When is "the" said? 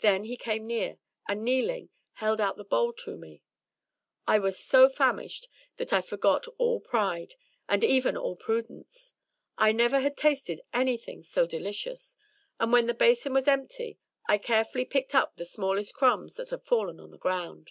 2.56-2.64, 12.88-12.94, 15.36-15.44, 17.12-17.16